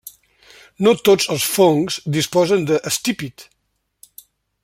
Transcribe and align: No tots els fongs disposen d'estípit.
No 0.87 0.93
tots 1.09 1.27
els 1.35 1.45
fongs 1.57 1.99
disposen 2.17 2.67
d'estípit. 2.71 3.47